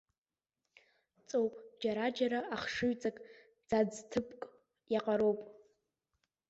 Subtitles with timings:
[1.27, 3.17] Ҵоуп, џьараџьара ахшыҩҵак
[3.67, 4.41] ӡаӡҭыԥк
[4.93, 5.41] иаҟароуп.